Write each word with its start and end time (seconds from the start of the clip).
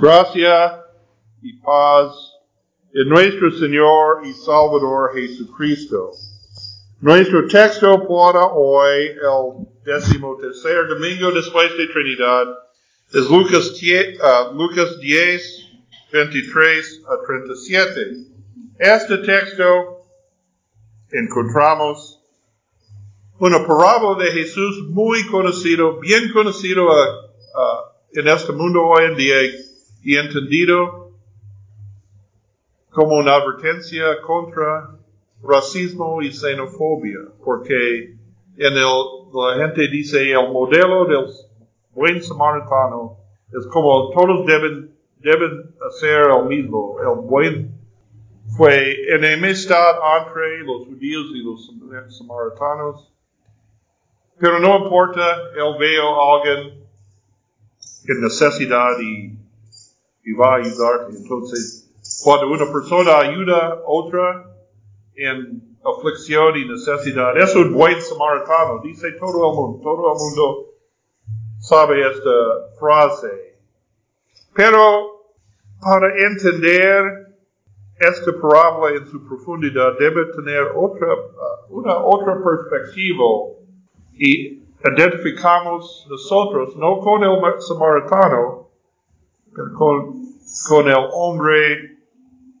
Gracia 0.00 0.84
y 1.42 1.54
paz 1.54 2.12
en 2.94 3.08
nuestro 3.08 3.50
Señor 3.50 4.24
y 4.24 4.32
Salvador 4.32 5.12
Jesucristo. 5.12 6.12
Nuestro 7.00 7.48
texto 7.48 8.06
para 8.06 8.46
hoy, 8.46 9.06
el 9.06 9.66
décimo 9.84 10.36
tercer 10.36 10.86
domingo 10.86 11.32
después 11.32 11.76
de 11.76 11.88
Trinidad, 11.88 12.46
es 13.12 13.28
Lucas 13.28 13.76
10, 13.80 14.20
uh, 14.20 14.54
Lucas 14.54 15.00
10 15.00 15.66
23 16.12 17.02
a 17.08 17.26
37. 17.26 18.00
Este 18.78 19.18
texto 19.18 20.04
encontramos 21.10 22.20
una 23.40 23.66
parábola 23.66 24.24
de 24.24 24.30
Jesús 24.30 24.84
muy 24.90 25.26
conocido, 25.26 25.98
bien 25.98 26.30
conocido 26.32 26.84
uh, 26.84 26.88
uh, 26.88 27.88
en 28.12 28.28
este 28.28 28.52
mundo 28.52 28.84
hoy 28.84 29.04
en 29.04 29.16
día 29.16 29.36
y 30.02 30.16
entendido 30.16 31.12
como 32.90 33.16
una 33.16 33.34
advertencia 33.36 34.20
contra 34.22 34.96
racismo 35.42 36.20
y 36.22 36.32
xenofobia, 36.32 37.20
porque 37.44 38.14
en 38.56 38.72
el, 38.72 38.92
la 39.32 39.56
gente 39.58 39.88
dice 39.88 40.32
el 40.32 40.52
modelo 40.52 41.04
del 41.04 41.26
buen 41.94 42.22
samaritano 42.22 43.18
es 43.52 43.66
como 43.68 44.10
todos 44.10 44.46
deben, 44.46 44.94
deben 45.20 45.74
hacer 45.88 46.30
el 46.30 46.44
mismo, 46.46 46.96
el 47.00 47.26
buen. 47.26 47.78
Fue 48.56 48.94
enemistad 49.14 49.96
entre 50.20 50.64
los 50.64 50.86
judíos 50.86 51.26
y 51.34 51.42
los 51.42 51.70
samaritanos, 52.16 53.12
pero 54.38 54.58
no 54.58 54.84
importa, 54.84 55.20
él 55.54 55.76
veo 55.78 56.20
a 56.20 56.36
alguien 56.36 56.84
en 58.06 58.20
necesidad 58.20 58.98
y, 59.00 59.37
y 60.28 60.34
va 60.34 60.54
a 60.54 60.56
ayudarte. 60.56 61.16
Entonces, 61.16 61.90
cuando 62.22 62.48
una 62.48 62.70
persona 62.70 63.18
ayuda 63.18 63.66
a 63.68 63.82
otra 63.86 64.44
en 65.16 65.78
aflicción 65.84 66.56
y 66.56 66.68
necesidad, 66.68 67.36
es 67.38 67.54
un 67.56 67.72
buen 67.72 68.00
samaritano, 68.02 68.80
dice 68.82 69.12
todo 69.12 69.50
el 69.50 69.56
mundo, 69.56 69.80
todo 69.82 70.12
el 70.12 70.18
mundo 70.18 70.74
sabe 71.60 72.06
esta 72.06 72.76
frase. 72.78 73.56
Pero 74.54 75.32
para 75.80 76.08
entender 76.26 77.28
esta 77.98 78.32
parábola 78.38 78.96
en 78.96 79.06
su 79.06 79.26
profundidad 79.26 79.98
debe 79.98 80.26
tener 80.26 80.64
otra, 80.76 81.08
una 81.70 81.96
otra 82.04 82.36
perspectiva 82.44 83.24
y 84.12 84.62
identificamos 84.84 86.06
nosotros 86.10 86.76
no 86.76 86.98
con 87.00 87.24
el 87.24 87.60
samaritano, 87.60 88.67
con, 89.76 90.34
con 90.68 90.88
el 90.88 91.08
hombre 91.12 91.98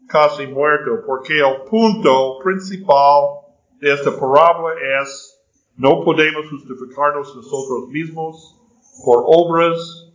casi 0.08 0.46
muerto, 0.46 1.02
porque 1.06 1.38
el 1.38 1.62
punto 1.68 2.38
principal 2.42 3.40
de 3.80 3.92
esta 3.92 4.10
parábola 4.12 4.74
es 5.02 5.38
no 5.76 6.02
podemos 6.02 6.48
justificarnos 6.50 7.36
nosotros 7.36 7.88
mismos 7.88 8.56
por 9.04 9.22
obras, 9.26 10.10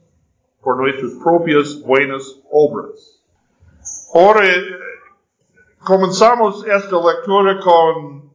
por 0.62 0.78
nuestras 0.78 1.14
propias 1.24 1.82
buenas 1.82 2.42
obras. 2.52 3.22
Ahora 4.14 4.42
comenzamos 5.84 6.66
esta 6.66 6.96
lectura 7.02 7.60
con 7.62 8.30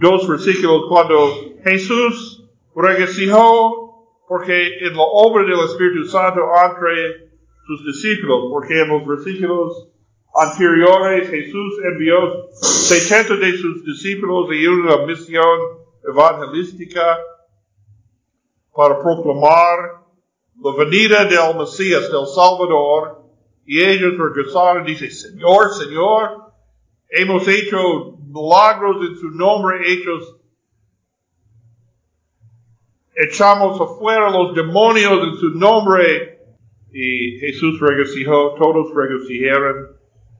dos 0.00 0.28
versículos 0.28 0.84
cuando 0.88 1.32
Jesús 1.64 2.44
regocijó 2.76 3.87
porque 4.28 4.78
en 4.86 4.94
la 4.94 5.02
obra 5.02 5.42
del 5.44 5.64
Espíritu 5.64 6.04
Santo 6.04 6.40
entre 6.64 7.30
sus 7.66 7.84
discípulos, 7.86 8.48
porque 8.50 8.80
en 8.80 8.88
los 8.88 9.06
versículos 9.06 9.88
anteriores 10.34 11.30
Jesús 11.30 11.74
envió 11.84 12.50
70 12.52 13.36
de 13.36 13.56
sus 13.56 13.84
discípulos 13.84 14.48
y 14.52 14.66
una 14.66 15.06
misión 15.06 15.58
evangelística 16.06 17.18
para 18.74 19.00
proclamar 19.02 20.04
la 20.60 20.72
venida 20.76 21.24
del 21.24 21.58
Mesías, 21.58 22.10
del 22.10 22.26
Salvador, 22.26 23.22
y 23.64 23.80
ellos 23.80 24.14
regresaron 24.16 24.86
y 24.86 24.92
dicen, 24.92 25.10
Señor, 25.10 25.70
Señor, 25.74 26.52
hemos 27.10 27.46
hecho 27.48 28.16
milagros 28.26 28.96
en 29.08 29.16
su 29.16 29.30
nombre, 29.30 29.92
hechos, 29.92 30.37
echamos 33.18 33.80
afuera 33.80 34.30
los 34.30 34.54
demonios 34.54 35.12
en 35.24 35.34
su 35.34 35.50
nombre, 35.50 36.38
y 36.92 37.38
Jesús 37.40 37.80
regocijó, 37.80 38.54
todos 38.54 38.94
regocijaron, 38.94 39.96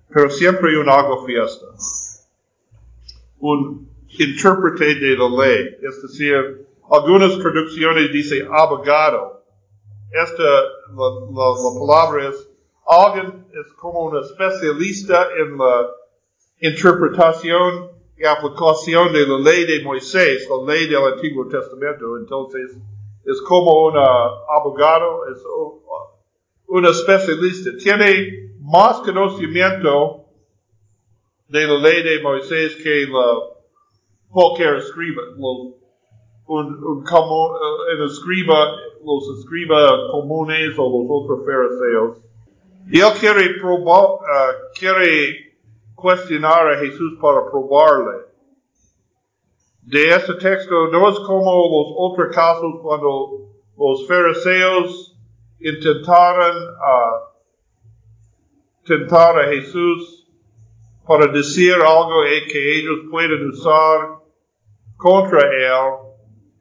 pero 0.09 0.31
siempre 0.31 0.71
hay 0.71 0.77
un 0.77 0.89
algo 0.89 1.27
fiesta. 1.27 1.67
Un 3.41 3.89
intérprete 4.09 4.95
de 4.95 5.17
la 5.17 5.29
ley, 5.29 5.77
es 5.83 6.03
decir, 6.03 6.67
algunas 6.91 7.39
traducciones 7.39 8.13
dice 8.13 8.47
abogado. 8.51 9.45
Esta, 10.11 10.43
la, 10.43 11.09
la, 11.31 11.49
la 11.63 11.81
palabra 11.81 12.29
es, 12.29 12.49
alguien 12.87 13.45
es 13.53 13.73
como 13.75 14.05
un 14.05 14.25
especialista 14.25 15.29
en 15.37 15.59
la 15.59 15.91
interpretación 16.61 17.98
y 18.19 18.25
aplicación 18.25 19.13
de 19.13 19.27
la 19.27 19.39
ley 19.39 19.65
de 19.65 19.83
Moisés, 19.85 20.49
la 20.49 20.73
ley 20.73 20.87
del 20.89 21.05
Antiguo 21.05 21.47
Testamento. 21.47 22.17
Entonces, 22.19 22.77
es 23.25 23.41
como 23.43 23.87
un 23.87 23.97
abogado, 23.97 25.27
es 25.31 25.39
un 26.67 26.87
especialista. 26.87 27.71
Tiene 27.83 28.55
más 28.61 28.99
conocimiento 29.01 30.25
de 31.49 31.67
la 31.67 31.79
ley 31.79 32.03
de 32.03 32.23
Moisés 32.23 32.75
que 32.83 33.07
la, 33.07 33.59
cualquier 34.31 34.77
escriba. 34.77 35.23
un, 35.37 35.75
un, 36.49 37.05
como, 37.05 37.51
uh, 37.51 38.05
escriba, 38.05 38.77
los 39.05 39.47
comunes 40.11 40.75
o 40.77 40.89
los 40.89 41.07
otros 41.09 41.47
fariseos. 41.47 42.19
Y 42.91 43.01
él 43.01 43.13
quiere, 43.21 43.61
probar, 43.61 44.05
uh, 44.05 44.79
quiere 44.79 45.48
cuestionar 45.99 46.73
a 46.73 46.79
Jesús 46.79 47.19
para 47.21 47.51
probarle. 47.51 48.29
De 49.83 50.11
este 50.11 50.35
texto 50.35 50.89
no 50.89 51.09
es 51.09 51.19
como 51.21 51.51
los 51.51 51.95
otros 51.97 52.35
casos 52.35 52.75
cuando 52.83 53.51
los 53.77 54.07
fariseos 54.07 55.17
intentaron 55.61 56.57
uh, 56.57 57.29
tentar 58.85 59.41
a 59.41 59.49
Jesús 59.49 60.27
para 61.07 61.27
decir 61.33 61.73
algo 61.75 62.23
que 62.49 62.79
ellos 62.79 63.01
pueden 63.11 63.49
usar 63.49 64.19
contra 64.97 65.41
él. 65.41 65.95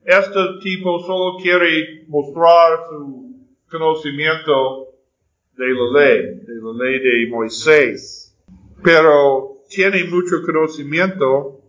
Este 0.04 0.40
tipo 0.64 1.00
solo 1.06 1.38
quiere 1.38 2.06
mostrar 2.08 2.80
su 2.90 3.36
conocimiento 3.70 4.88
de 5.58 5.68
la 5.68 6.00
ley, 6.00 6.22
de 6.46 6.62
la 6.62 6.86
ley 6.86 7.00
de 7.00 7.30
Moisés. 7.30 8.27
Pero 8.84 9.64
tiene 9.70 10.04
mucho 10.06 10.42
conocimiento, 10.46 11.62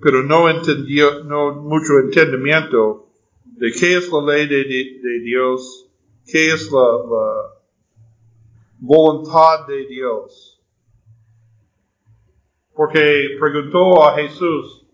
pero 0.00 0.22
no 0.22 0.48
entendió, 0.48 1.24
no 1.24 1.54
mucho 1.54 1.98
entendimiento 2.00 3.08
de 3.44 3.70
qué 3.72 3.96
es 3.96 4.10
la 4.10 4.20
ley 4.22 4.48
de, 4.48 4.64
de, 4.64 5.20
Dios, 5.20 5.88
qué 6.26 6.52
es 6.52 6.70
la, 6.72 6.80
la 6.80 7.62
voluntad 8.80 9.66
de 9.68 9.86
Dios. 9.86 10.60
Porque 12.74 13.36
preguntó 13.38 14.04
a 14.04 14.16
Jesús, 14.16 14.86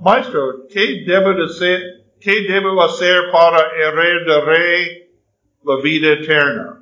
Maestro, 0.00 0.66
¿qué 0.68 1.04
debo 1.06 1.30
hacer, 1.44 1.80
qué 2.20 2.42
debo 2.42 2.82
hacer 2.82 3.30
para 3.32 3.58
heredar 3.76 4.44
la 5.64 5.76
vida 5.82 6.12
eterna? 6.12 6.75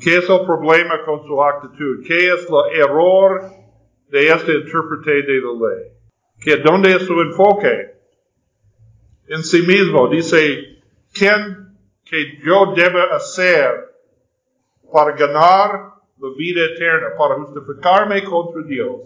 ¿Qué 0.00 0.18
es 0.18 0.28
el 0.28 0.44
problema 0.44 1.04
con 1.04 1.26
su 1.26 1.42
actitud? 1.42 2.04
¿Qué 2.06 2.32
es 2.32 2.46
el 2.48 2.80
error 2.80 3.42
de 4.08 4.28
este 4.28 4.52
intérprete 4.52 5.22
de 5.22 5.40
la 5.40 5.52
ley? 5.52 5.92
¿Que 6.40 6.56
¿Dónde 6.58 6.92
es 6.92 7.02
su 7.02 7.20
enfoque? 7.20 7.94
En 9.28 9.42
sí 9.42 9.62
mismo. 9.62 10.08
Dice, 10.08 10.82
¿quién 11.12 11.66
que 12.06 12.38
yo 12.44 12.72
debo 12.74 13.00
hacer 13.12 13.96
para 14.92 15.16
ganar 15.16 15.96
la 16.18 16.30
vida 16.36 16.64
eterna, 16.64 17.08
para 17.18 17.34
justificarme 17.34 18.24
contra 18.24 18.62
Dios. 18.62 19.00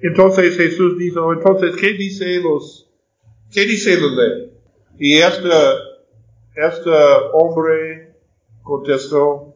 Entonces 0.00 0.56
Jesús 0.56 0.98
dijo, 0.98 1.32
entonces, 1.32 1.74
¿qué 1.76 1.94
dice 1.94 2.40
los, 2.40 2.90
qué 3.50 3.62
dice 3.62 3.98
la 3.98 4.08
ley? 4.08 4.52
Y 4.98 5.16
este, 5.16 5.48
este 6.54 6.90
hombre 7.32 8.14
contestó, 8.62 9.53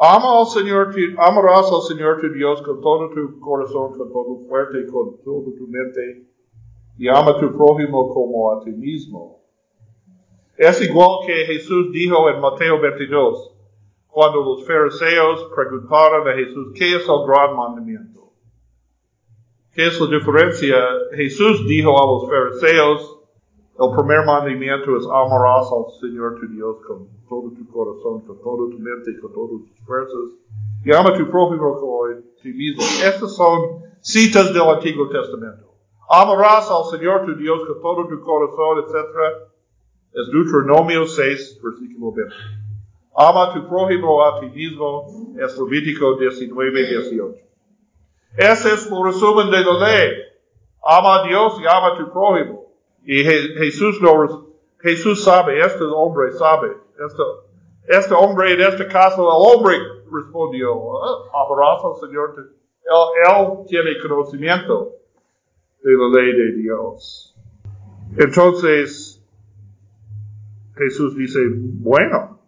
ama 0.00 0.38
al 0.38 0.46
Señor, 0.46 0.94
amarás 1.18 1.70
al 1.70 1.82
Señor 1.82 2.20
tu 2.20 2.32
Dios 2.32 2.62
con 2.62 2.80
todo 2.80 3.10
tu 3.10 3.38
corazón, 3.38 3.98
con 3.98 4.10
todo 4.10 4.38
fuerte, 4.48 4.86
con 4.86 5.22
toda 5.22 5.44
tu 5.58 5.68
mente, 5.68 6.26
y 6.96 7.06
ama 7.06 7.32
a 7.32 7.38
tu 7.38 7.54
prójimo 7.54 8.08
como 8.08 8.50
a 8.50 8.64
ti 8.64 8.70
mismo. 8.70 9.44
Es 10.56 10.80
igual 10.80 11.26
que 11.26 11.44
Jesús 11.44 11.92
dijo 11.92 12.30
en 12.30 12.40
Mateo 12.40 12.80
22, 12.80 13.54
cuando 14.08 14.42
los 14.42 14.66
fariseos 14.66 15.48
preguntaron 15.54 16.28
a 16.28 16.32
Jesús, 16.32 16.72
¿qué 16.74 16.96
es 16.96 17.06
el 17.06 17.26
gran 17.26 17.54
mandamiento? 17.54 18.32
¿Qué 19.74 19.86
es 19.86 20.00
la 20.00 20.18
diferencia? 20.18 20.76
Jesús 21.14 21.66
dijo 21.68 21.90
a 21.90 22.06
los 22.06 22.28
fariseos, 22.28 23.20
el 23.78 23.96
primer 23.96 24.24
mandamiento 24.24 24.96
es 24.96 25.04
amarás 25.06 25.70
al 25.70 25.92
Señor 26.00 26.40
tu 26.40 26.48
Dios 26.48 26.76
con 26.86 27.19
todo 27.30 27.52
tu 27.52 27.64
corazón, 27.72 28.26
con 28.26 28.42
toda 28.42 28.68
tu 28.70 28.78
mente, 28.78 29.18
con 29.20 29.32
todas 29.32 29.62
tus 29.62 29.86
fuerzas. 29.86 30.18
Y 30.84 30.92
ama 30.92 31.16
tu 31.16 31.30
prójimo 31.30 31.78
como 31.78 32.08
ti 32.42 32.52
mismo. 32.52 32.82
Estas 32.82 33.36
son 33.36 33.84
citas 34.00 34.52
del 34.52 34.62
Antiguo 34.62 35.08
Testamento. 35.08 35.70
Amarás 36.10 36.68
al 36.68 36.84
Señor 36.90 37.24
tu 37.24 37.36
Dios 37.36 37.60
con 37.66 37.80
todo 37.80 38.08
tu 38.08 38.20
corazón, 38.20 38.82
etc. 38.82 38.96
Es 40.12 40.26
Deuteronomio 40.32 41.06
6, 41.06 41.60
versículo 41.62 42.12
20. 42.12 42.34
Ama 43.16 43.54
tu 43.54 43.68
prójimo 43.68 44.24
a 44.24 44.40
ti 44.40 44.46
mismo, 44.46 45.06
es 45.38 45.56
Levítico 45.56 46.16
19, 46.16 46.88
18. 46.88 47.34
Ese 48.38 48.74
es 48.74 48.90
el 48.90 49.04
resumen 49.04 49.50
de 49.50 49.64
la 49.64 49.78
ley. 49.86 50.10
Ama 50.84 51.20
a 51.20 51.28
Dios 51.28 51.60
y 51.60 51.66
ama 51.66 51.96
tu 51.96 52.10
prójimo. 52.10 52.66
Y 53.04 53.22
Jesús, 53.22 54.00
Jesús 54.80 55.22
sabe, 55.22 55.60
este 55.60 55.84
hombre 55.84 56.32
sabe, 56.32 56.76
este, 57.88 58.14
hombre 58.14 58.54
en 58.54 58.60
este 58.60 58.86
caso, 58.86 59.22
el 59.22 59.56
hombre 59.56 59.76
respondió, 60.10 60.72
amarás 61.34 61.84
al 61.84 62.08
Señor. 62.08 62.34
Él, 62.36 63.66
tiene 63.66 63.98
conocimiento 64.00 64.96
de 65.82 65.92
la 65.92 66.20
ley 66.20 66.32
de 66.32 66.52
Dios. 66.62 67.34
Entonces, 68.16 69.24
Jesús 70.76 71.16
dice, 71.16 71.40
bueno, 71.48 72.40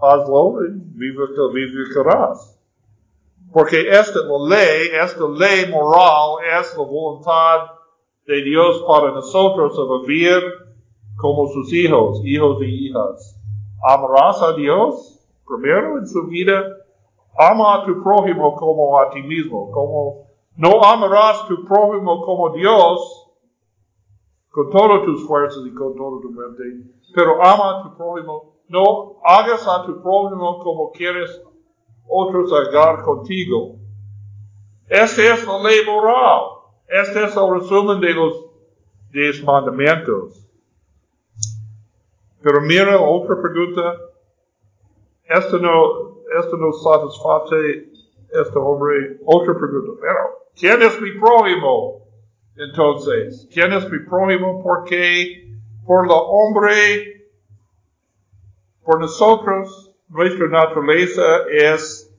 hazlo 0.00 0.64
y 0.64 0.70
vivirás. 0.94 2.58
Porque 3.52 3.88
esta 3.88 4.18
ley, 4.48 4.88
esta 5.00 5.28
ley 5.28 5.70
moral 5.70 6.44
es 6.60 6.76
la 6.76 6.84
voluntad 6.84 7.70
de 8.26 8.42
Dios 8.42 8.82
para 8.86 9.12
nosotros 9.12 9.78
a 9.78 10.06
vivir 10.06 10.42
como 11.16 11.46
sus 11.48 11.72
hijos, 11.72 12.20
hijos 12.24 12.62
y 12.62 12.88
hijas. 12.88 13.43
Amarás 13.86 14.40
a 14.42 14.52
Dios 14.54 15.20
primero 15.46 15.98
en 15.98 16.06
su 16.06 16.26
vida. 16.26 16.62
Ama 17.36 17.74
a 17.74 17.84
tu 17.84 18.02
prójimo 18.02 18.54
como 18.54 18.98
a 18.98 19.10
ti 19.10 19.22
mismo. 19.22 19.70
Como 19.70 20.24
no 20.56 20.82
amarás 20.82 21.46
tu 21.48 21.64
prójimo 21.64 22.24
como 22.24 22.50
Dios 22.50 23.24
con 24.50 24.70
todas 24.70 25.04
tus 25.04 25.26
fuerzas 25.26 25.64
y 25.66 25.74
con 25.74 25.96
toda 25.96 26.20
tu 26.22 26.30
mente, 26.30 26.62
pero 27.12 27.44
ama 27.44 27.80
a 27.80 27.82
tu 27.82 27.96
prójimo. 27.96 28.54
No 28.68 29.16
hagas 29.24 29.66
a 29.66 29.84
tu 29.84 30.00
prójimo 30.00 30.60
como 30.62 30.92
quieres 30.92 31.42
otros 32.08 32.52
hagar 32.52 33.02
contigo. 33.02 33.76
Esta 34.88 35.34
es 35.34 35.46
la 35.46 35.60
ley 35.62 35.84
moral. 35.84 36.42
Este 36.86 37.24
es 37.24 37.36
el 37.36 37.50
resumen 37.52 38.00
de 38.00 38.14
los 38.14 38.46
diez 39.10 39.42
mandamientos. 39.42 40.43
Pero 42.44 42.60
mira 42.60 43.00
otra 43.00 43.40
pregunta. 43.40 43.96
Esto 45.24 45.58
no, 45.58 46.18
esto 46.38 46.58
no 46.58 46.72
satisface 46.74 47.88
este 48.30 48.58
hombre. 48.58 49.18
Otra 49.24 49.54
pregunta. 49.54 49.92
Pero, 49.98 50.50
¿quién 50.54 50.82
es 50.82 51.00
mi 51.00 51.12
prójimo? 51.12 52.06
Entonces, 52.54 53.48
¿quién 53.50 53.72
es 53.72 53.90
mi 53.90 53.98
prójimo? 54.00 54.62
Porque 54.62 55.56
por 55.86 56.06
la 56.06 56.16
hombre, 56.16 57.30
por 58.84 59.00
nosotros, 59.00 59.90
nuestra 60.10 60.46
naturaleza 60.46 61.46
es 61.50 62.14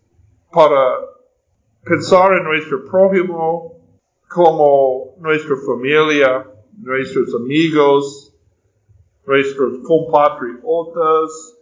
para 0.51 1.01
pensar 1.83 2.33
en 2.33 2.45
nuestro 2.45 2.83
prójimo 2.85 3.79
como 4.27 5.13
nuestra 5.19 5.55
familia, 5.67 6.47
nuestros 6.81 7.35
amigos, 7.35 8.24
nuestros 9.25 9.79
compatriotas, 9.83 11.57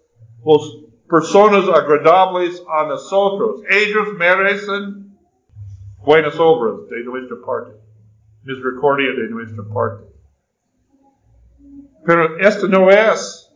las 0.46 0.78
personas 1.10 1.68
agradables 1.70 2.64
a 2.68 2.88
nosotros. 2.88 3.62
Ellos 3.70 4.14
merecen 4.18 5.18
buenas 6.06 6.40
obras 6.40 6.88
de 6.90 7.04
nuestra 7.04 7.38
parte, 7.46 7.76
misericordia 8.44 9.12
de 9.12 9.30
nuestra 9.30 9.64
parte. 9.74 10.06
Pero 12.06 12.38
esto 12.40 12.68
no 12.68 12.90
es 12.90 13.50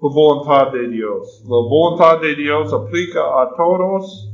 la 0.00 0.08
voluntad 0.08 0.72
de 0.72 0.88
Dios. 0.88 1.42
La 1.44 1.56
voluntad 1.56 2.20
de 2.20 2.34
Dios 2.34 2.72
aplica 2.72 3.20
a 3.20 3.54
todos 3.56 4.30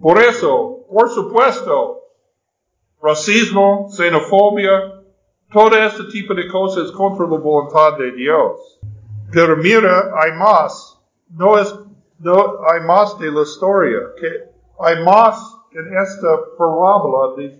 por 0.00 0.18
eso, 0.18 0.86
por 0.88 1.08
supuesto, 1.08 2.02
racismo, 3.02 3.88
xenofobia, 3.90 4.95
todo 5.52 5.76
este 5.76 6.04
tipo 6.04 6.34
de 6.34 6.48
cosas 6.48 6.90
contra 6.92 7.26
la 7.26 7.38
voluntad 7.38 7.96
de 7.98 8.12
Dios. 8.12 8.80
Pero 9.32 9.56
mira, 9.56 10.12
hay 10.20 10.32
más. 10.32 11.00
No 11.30 11.58
es, 11.58 11.74
no, 12.18 12.56
hay 12.70 12.80
más 12.86 13.18
de 13.18 13.30
la 13.30 13.42
historia. 13.42 14.00
Que 14.20 14.28
hay 14.80 15.04
más 15.04 15.56
en 15.72 15.98
esta 15.98 16.28
parábola 16.56 17.52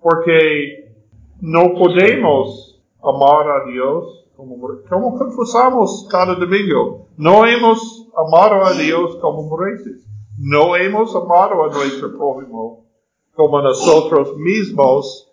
porque 0.00 0.92
no 1.40 1.74
podemos 1.74 2.80
amar 3.02 3.48
a 3.48 3.64
Dios 3.70 4.26
como, 4.36 4.56
como 4.88 5.18
confesamos 5.18 6.08
cada 6.10 6.34
domingo. 6.34 7.06
No 7.16 7.46
hemos 7.46 8.08
amado 8.16 8.64
a 8.64 8.72
Dios 8.72 9.16
como 9.16 9.56
mereces. 9.56 10.06
No 10.38 10.74
hemos 10.74 11.14
amado 11.14 11.64
a 11.64 11.68
nuestro 11.68 12.16
prójimo 12.16 12.86
como 13.34 13.62
nosotros 13.62 14.36
mismos, 14.36 15.29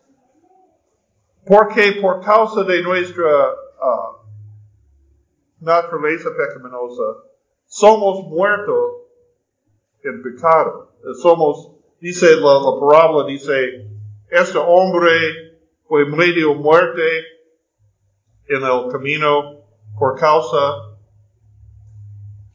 porque 1.47 1.99
por 2.01 2.21
causa 2.21 2.63
de 2.63 2.81
nuestra 2.81 3.53
uh, 3.53 4.17
naturaleza 5.59 6.29
pecaminosa, 6.35 7.23
somos 7.65 8.27
muertos 8.27 8.91
en 10.03 10.21
pecado. 10.21 10.91
Somos, 11.21 11.71
dice 11.99 12.35
la, 12.35 12.59
la 12.59 12.79
parábola, 12.79 13.27
dice, 13.27 13.87
este 14.29 14.57
hombre 14.57 15.57
fue 15.87 16.05
medio 16.05 16.53
muerte 16.55 17.01
en 18.47 18.63
el 18.63 18.91
camino 18.91 19.61
por 19.97 20.19
causa 20.19 20.97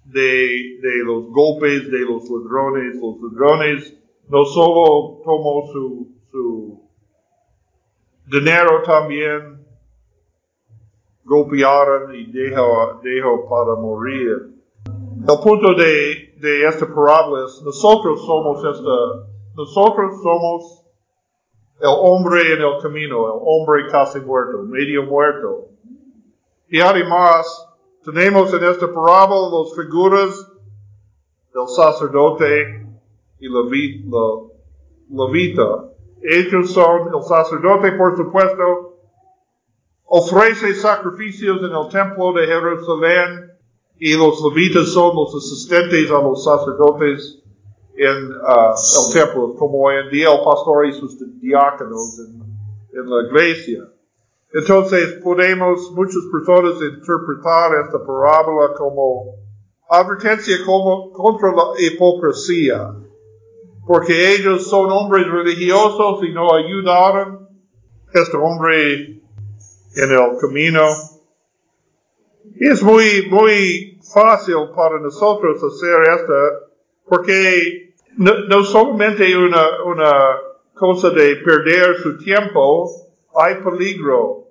de, 0.04 0.78
de 0.80 1.04
los 1.04 1.26
golpes 1.30 1.90
de 1.90 2.00
los 2.00 2.24
ladrones. 2.28 2.96
Los 3.00 3.32
ladrones 3.32 3.94
no 4.28 4.44
solo 4.44 5.22
tomó 5.24 5.66
su, 5.72 6.12
su 6.30 6.81
dinero 8.32 8.82
también, 8.82 9.62
golpearon 11.22 12.14
y 12.14 12.32
dejó, 12.32 13.48
para 13.48 13.76
morir. 13.76 14.54
El 15.28 15.38
punto 15.44 15.74
de, 15.74 16.34
de 16.38 16.66
esta 16.66 16.86
parábola 16.86 17.44
es, 17.44 17.62
nosotros 17.62 18.24
somos 18.24 18.64
esta, 18.64 19.28
nosotros 19.54 20.22
somos 20.22 20.82
el 21.80 21.90
hombre 21.90 22.54
en 22.54 22.62
el 22.62 22.80
camino, 22.80 23.26
el 23.26 23.40
hombre 23.44 23.86
casi 23.90 24.20
muerto, 24.20 24.62
medio 24.62 25.04
muerto. 25.04 25.68
Y 26.68 26.80
además, 26.80 27.68
tenemos 28.02 28.52
en 28.54 28.64
esta 28.64 28.86
parábola 28.86 29.58
las 29.58 29.76
figuras 29.76 30.50
del 31.52 31.68
sacerdote 31.68 32.86
y 33.40 33.48
la 33.48 33.62
levita. 35.10 35.91
Ellos 36.22 36.72
son 36.72 37.08
el 37.14 37.22
sacerdote, 37.22 37.92
por 37.92 38.16
supuesto, 38.16 38.98
ofrece 40.04 40.74
sacrificios 40.74 41.58
en 41.62 41.74
el 41.74 41.88
templo 41.88 42.32
de 42.32 42.46
Jerusalén 42.46 43.50
y 43.98 44.16
los 44.16 44.42
levitas 44.42 44.88
son 44.88 45.16
los 45.16 45.34
asistentes 45.34 46.10
a 46.10 46.20
los 46.22 46.44
sacerdotes 46.44 47.42
en 47.96 48.32
uh, 48.32 48.74
el 48.74 49.12
templo, 49.12 49.54
como 49.54 49.84
hoy 49.84 49.96
en 49.96 50.10
día 50.10 50.32
el 50.32 50.44
pastor 50.44 50.86
y 50.86 50.92
sus 50.92 51.18
diáconos 51.40 52.18
en 52.92 53.10
la 53.10 53.26
iglesia. 53.26 53.88
Entonces 54.54 55.14
podemos 55.24 55.90
muchas 55.92 56.22
personas 56.30 56.74
interpretar 56.74 57.72
esta 57.84 57.98
parábola 58.04 58.74
como 58.74 59.34
advertencia 59.88 60.56
como, 60.66 61.10
contra 61.12 61.52
la 61.52 61.72
hipocresía, 61.78 62.94
porque 63.86 64.34
ellos 64.34 64.68
son 64.68 64.90
hombres 64.90 65.26
religiosos 65.26 66.22
y 66.24 66.32
no 66.32 66.54
ayudaron 66.54 67.48
este 68.12 68.36
hombre 68.36 69.20
en 69.94 70.10
el 70.10 70.38
camino. 70.40 70.82
Y 72.54 72.68
es 72.68 72.82
muy, 72.82 73.28
muy 73.30 74.00
fácil 74.14 74.56
para 74.74 75.00
nosotros 75.00 75.62
hacer 75.62 76.02
esto, 76.14 76.32
porque 77.08 77.94
no, 78.16 78.32
no 78.48 78.62
solamente 78.64 79.36
una, 79.36 79.82
una 79.84 80.12
cosa 80.74 81.10
de 81.10 81.36
perder 81.36 81.96
su 81.96 82.18
tiempo, 82.18 82.90
hay 83.34 83.56
peligro 83.56 84.42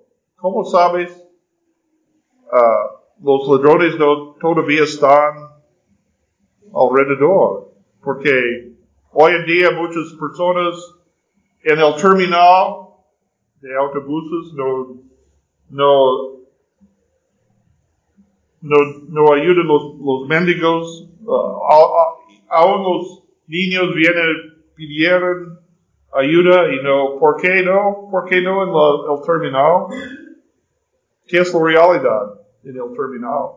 ¿Cómo 0.41 0.65
sabes? 0.65 1.15
Uh, 2.51 3.23
los 3.23 3.47
ladrones 3.47 3.97
no 3.99 4.33
todavía 4.41 4.83
están 4.83 5.33
alrededor, 6.73 7.69
porque 8.03 8.70
hoy 9.11 9.33
en 9.33 9.45
día 9.45 9.71
muchas 9.71 10.13
personas 10.19 10.95
en 11.63 11.79
el 11.79 11.95
terminal 11.95 12.87
de 13.61 13.75
autobuses 13.75 14.53
no, 14.53 14.97
no, 15.69 16.39
no, 18.61 18.77
no 19.09 19.33
ayudan 19.33 19.67
los, 19.67 19.95
los 19.99 20.27
mendigos, 20.27 21.07
uh, 21.23 21.59
aún 22.49 22.83
los 22.83 23.23
niños 23.47 23.93
vienen, 23.95 24.63
pidieron 24.75 25.59
ayuda 26.13 26.73
y 26.73 26.83
no, 26.83 27.19
¿por 27.19 27.39
qué 27.41 27.63
no? 27.63 28.07
¿Por 28.11 28.25
qué 28.25 28.41
no 28.41 28.63
en 28.63 28.73
la, 28.73 29.13
el 29.13 29.21
terminal? 29.25 29.85
¿Qué 31.27 31.39
es 31.39 31.53
la 31.53 31.63
realidad 31.63 32.41
en 32.63 32.75
el 32.75 32.95
terminal? 32.95 33.51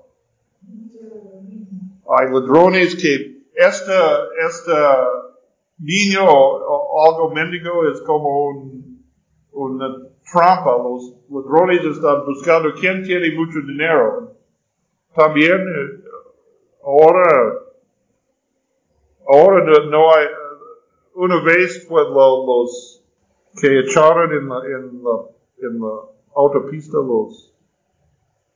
Hay 2.06 2.26
ladrones 2.30 2.94
que 2.96 3.42
este, 3.54 3.92
este 4.46 4.72
niño 5.78 6.22
algo 6.22 7.30
mendigo 7.34 7.88
es 7.88 8.00
como 8.02 8.48
un, 8.48 9.04
una 9.52 9.96
trampa. 10.30 10.76
Los 10.78 11.14
ladrones 11.30 11.84
están 11.84 12.24
buscando 12.24 12.72
quién 12.74 13.02
tiene 13.02 13.34
mucho 13.36 13.60
dinero. 13.60 14.32
También 15.14 15.60
eh, 15.60 16.04
ahora, 16.84 17.54
ahora 19.28 19.86
no 19.88 20.14
hay, 20.14 20.26
una 21.14 21.42
vez 21.42 21.86
fue 21.86 22.02
los 22.10 23.02
que 23.60 23.80
echaron 23.80 24.32
en 24.32 24.48
la, 24.48 24.56
en 24.66 25.04
la, 25.04 25.68
en 25.68 25.80
la 25.80 26.14
autopista 26.34 26.98
los 26.98 27.54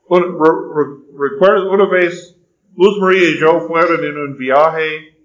recuerdo 0.08 1.70
una 1.70 1.88
vez 1.88 2.36
Luz 2.76 2.98
María 3.00 3.30
y 3.30 3.38
yo 3.38 3.60
fueron 3.60 4.04
en 4.04 4.16
un 4.16 4.38
viaje 4.38 5.17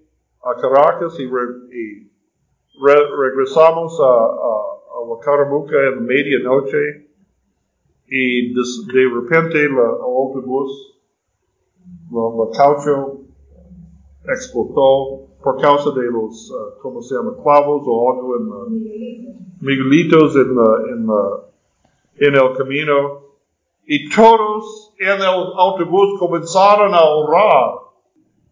a 0.44 0.54
Caracas 0.60 1.18
y, 1.18 1.26
regresamos 2.76 3.98
a, 4.00 4.04
a, 4.04 5.08
la 5.08 5.18
Caramuca 5.24 5.76
en 5.92 6.04
medianoche 6.04 7.08
y 8.08 8.52
de, 8.52 9.10
repente 9.12 9.64
el 9.64 9.76
autobús, 9.78 11.00
la, 12.10 12.56
caucho 12.56 13.20
explotó 14.28 15.28
por 15.42 15.60
causa 15.60 15.90
de 15.90 16.10
los, 16.10 16.50
uh, 16.50 16.80
¿cómo 16.80 17.02
se 17.02 17.14
llama? 17.14 17.34
Clavos 17.42 17.82
o 17.86 18.12
algo 18.12 18.36
en 18.38 19.58
Miguelitos 19.60 20.34
en, 20.36 20.56
en, 20.90 21.08
en 22.16 22.34
el 22.34 22.56
camino 22.56 23.24
y 23.86 24.08
todos 24.10 24.94
en 24.98 25.18
el 25.20 25.52
autobús 25.56 26.18
comenzaron 26.18 26.94
a 26.94 27.04
orar. 27.04 27.74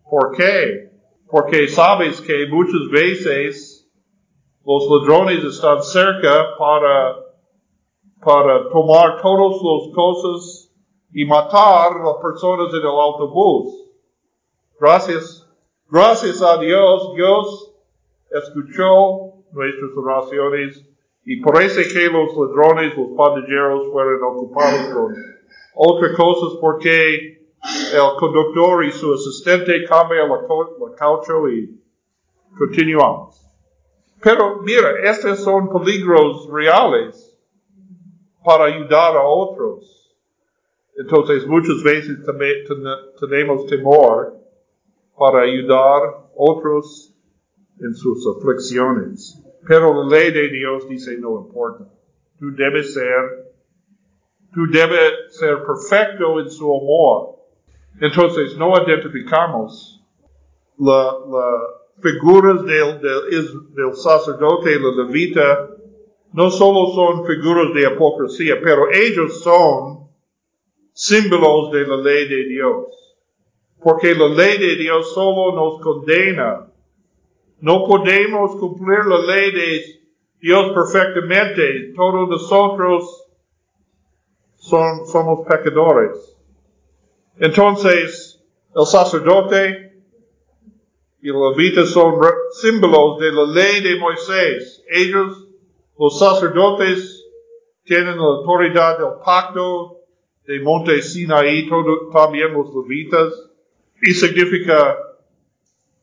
¿Por 0.08 0.32
qué? 0.36 0.91
Porque 1.32 1.66
sabes 1.66 2.20
que 2.20 2.46
muchas 2.50 2.90
veces 2.90 3.90
los 4.66 4.86
ladrones 4.86 5.42
están 5.42 5.82
cerca 5.82 6.58
para, 6.58 7.16
para 8.22 8.68
tomar 8.68 9.22
todas 9.22 9.56
las 9.62 9.94
cosas 9.94 10.70
y 11.10 11.24
matar 11.24 11.92
a 11.92 12.04
las 12.04 12.16
personas 12.20 12.68
en 12.74 12.80
el 12.80 12.86
autobús. 12.86 13.82
Gracias, 14.78 15.48
gracias 15.90 16.42
a 16.42 16.58
Dios, 16.58 17.14
Dios 17.16 17.76
escuchó 18.30 19.32
nuestras 19.52 19.90
oraciones 19.96 20.86
y 21.24 21.40
parece 21.40 21.88
que 21.94 22.10
los 22.10 22.28
ladrones, 22.36 22.94
los 22.94 23.16
pandilleros 23.16 23.90
fueron 23.90 24.22
ocupados 24.22 24.86
con 24.92 25.14
otras 25.76 26.14
cosas 26.14 26.58
porque 26.60 27.41
el 27.62 28.16
conductor 28.18 28.84
y 28.84 28.92
su 28.92 29.12
asistente 29.12 29.84
cambian 29.84 30.28
la, 30.28 30.36
la 30.36 31.50
y 31.52 31.80
continuamos. 32.56 33.46
Pero 34.22 34.62
mira, 34.62 34.90
estos 35.10 35.40
son 35.40 35.68
peligros 35.68 36.48
reales 36.50 37.36
para 38.44 38.64
ayudar 38.64 39.16
a 39.16 39.22
otros. 39.26 40.16
Entonces 40.96 41.46
muchas 41.46 41.82
veces 41.82 42.18
tenemos 43.18 43.66
temor 43.66 44.36
para 45.16 45.42
ayudar 45.42 46.02
a 46.02 46.30
otros 46.36 47.14
en 47.80 47.94
sus 47.94 48.26
aflicciones. 48.36 49.42
Pero 49.66 50.04
la 50.04 50.16
ley 50.16 50.32
de 50.32 50.48
Dios 50.48 50.88
dice 50.88 51.16
no 51.18 51.40
importa. 51.40 51.88
Tú 52.38 52.54
debes 52.56 52.94
ser, 52.94 53.54
tú 54.52 54.66
debes 54.70 55.36
ser 55.36 55.64
perfecto 55.64 56.40
en 56.40 56.50
su 56.50 56.64
amor. 56.64 57.41
Entonces 58.00 58.56
no 58.56 58.72
identificamos 58.82 60.02
las 60.78 61.14
figuras 62.00 62.64
del, 62.64 63.00
del, 63.00 63.74
del 63.74 63.94
sacerdote, 63.94 64.80
la 64.80 65.04
levita, 65.04 65.70
no 66.32 66.50
solo 66.50 66.92
son 66.94 67.26
figuras 67.26 67.72
de 67.74 67.82
hipocresía, 67.82 68.60
pero 68.62 68.90
ellos 68.90 69.42
son 69.42 70.08
símbolos 70.92 71.70
de 71.72 71.86
la 71.86 71.96
ley 71.96 72.28
de 72.28 72.44
Dios. 72.48 72.86
Porque 73.80 74.14
la 74.14 74.28
ley 74.28 74.58
de 74.58 74.76
Dios 74.76 75.12
solo 75.12 75.54
nos 75.54 75.80
condena 75.80 76.72
no 77.62 77.84
podemos 77.84 78.56
cumplir 78.56 79.04
la 79.06 79.20
ley 79.20 79.52
de 79.52 79.82
Dios 80.40 80.72
perfectamente. 80.74 81.92
Todos 81.94 82.28
nosotros 82.28 83.24
son, 84.56 85.06
somos 85.06 85.46
pecadores. 85.46 86.31
Entonces, 87.38 88.42
el 88.74 88.86
sacerdote 88.86 89.92
y 91.20 91.28
el 91.28 91.34
levita 91.34 91.86
son 91.86 92.20
símbolos 92.60 93.18
de 93.20 93.32
la 93.32 93.44
ley 93.44 93.82
de 93.82 93.98
Moisés. 93.98 94.84
Ellos, 94.88 95.48
los 95.98 96.18
sacerdotes, 96.18 97.24
tienen 97.84 98.16
la 98.16 98.24
autoridad 98.24 98.98
del 98.98 99.20
pacto 99.24 99.98
de 100.46 100.60
Monte 100.60 101.02
Sinaí, 101.02 101.68
todo, 101.68 102.10
también 102.10 102.52
los 102.52 102.72
levitas, 102.74 103.32
y 104.00 104.12
significa 104.12 104.96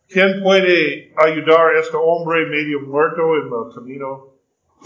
¿Quién 0.10 0.42
puede 0.42 1.14
ayudar 1.16 1.76
a 1.76 1.80
este 1.80 1.96
hombre 1.96 2.48
medio 2.48 2.82
muerto 2.82 3.22
en 3.36 3.46
el 3.46 3.76
camino? 3.76 4.34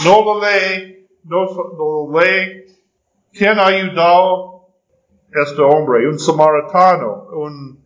No 0.04 0.22
lo 0.26 0.42
lee, 0.42 1.08
no 1.24 1.46
lo 1.78 2.20
lee. 2.20 2.66
¿Quién 3.32 3.58
ha 3.58 3.68
ayudado 3.68 4.53
este 5.34 5.62
hombre? 5.62 6.08
Un 6.08 6.20
samaritano, 6.20 7.28
un 7.32 7.84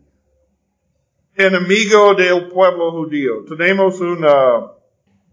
enemigo 1.35 2.13
del 2.13 2.49
pueblo 2.49 2.91
judío. 2.91 3.45
Tenemos 3.47 3.99
una 4.01 4.71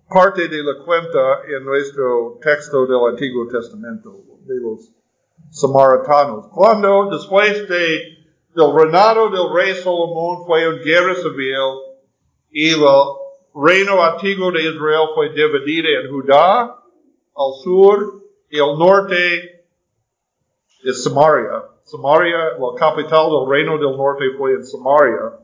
parte 0.08 0.48
de 0.48 0.62
la 0.62 0.84
cuenta 0.84 1.42
en 1.48 1.64
nuestro 1.64 2.38
texto 2.42 2.86
del 2.86 3.12
Antiguo 3.12 3.48
Testamento 3.48 4.22
de 4.46 4.60
los 4.60 4.92
samaritanos. 5.50 6.46
Cuando 6.52 7.08
después 7.10 7.68
de, 7.68 8.18
del 8.54 8.74
reinado 8.74 9.30
del 9.30 9.52
rey 9.54 9.74
Salomón 9.74 10.46
fue 10.46 10.68
una 10.68 10.82
guerra 10.82 11.14
civil, 11.14 11.54
y 12.50 12.70
el 12.70 12.80
reino 13.54 14.02
antiguo 14.02 14.52
de 14.52 14.62
Israel 14.62 15.08
fue 15.14 15.30
dividido 15.30 15.88
en 15.88 16.10
Judá, 16.10 16.62
al 17.36 17.52
sur, 17.62 18.22
y 18.50 18.60
al 18.60 18.78
norte 18.78 19.53
es 20.84 21.02
Samaria. 21.02 21.64
Samaria, 21.84 22.58
la 22.58 22.74
capital 22.78 23.30
del 23.30 23.48
reino 23.48 23.78
del 23.78 23.96
norte 23.96 24.24
fue 24.38 24.52
en 24.52 24.64
Samaria. 24.64 25.38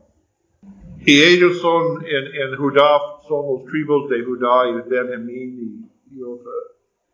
Y 1.05 1.21
ellos 1.21 1.59
son 1.59 2.05
en, 2.05 2.51
en 2.51 2.57
Judá, 2.57 2.99
son 3.27 3.45
los 3.47 3.65
tribus 3.65 4.09
de 4.09 4.23
Judá 4.23 4.69
y 4.69 4.89
Benjamín 4.89 5.89
y, 6.11 6.15
y 6.15 6.21
otra, 6.21 6.51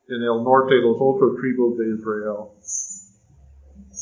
en 0.10 0.22
el 0.22 0.44
norte 0.44 0.76
los 0.76 0.98
otros 1.00 1.38
tribus 1.38 1.78
de 1.78 1.96
Israel. 1.96 2.52